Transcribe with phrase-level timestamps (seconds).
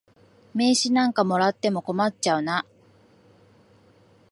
[0.55, 2.65] 名刺なんかもらっても困っちゃうな。